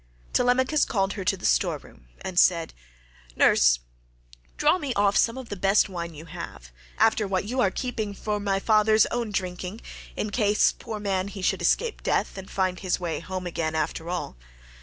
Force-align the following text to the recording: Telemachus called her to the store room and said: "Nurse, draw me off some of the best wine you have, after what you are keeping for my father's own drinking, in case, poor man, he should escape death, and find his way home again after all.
Telemachus 0.33 0.83
called 0.83 1.13
her 1.13 1.23
to 1.23 1.37
the 1.37 1.45
store 1.45 1.77
room 1.77 2.07
and 2.21 2.39
said: 2.39 2.73
"Nurse, 3.35 3.77
draw 4.57 4.79
me 4.79 4.95
off 4.95 5.15
some 5.15 5.37
of 5.37 5.49
the 5.49 5.55
best 5.55 5.89
wine 5.89 6.15
you 6.15 6.25
have, 6.25 6.71
after 6.97 7.27
what 7.27 7.45
you 7.45 7.61
are 7.61 7.69
keeping 7.69 8.15
for 8.15 8.39
my 8.39 8.59
father's 8.59 9.05
own 9.11 9.31
drinking, 9.31 9.79
in 10.15 10.31
case, 10.31 10.71
poor 10.71 10.99
man, 10.99 11.27
he 11.27 11.43
should 11.43 11.61
escape 11.61 12.01
death, 12.01 12.35
and 12.35 12.49
find 12.49 12.79
his 12.79 12.99
way 12.99 13.19
home 13.19 13.45
again 13.45 13.75
after 13.75 14.09
all. 14.09 14.35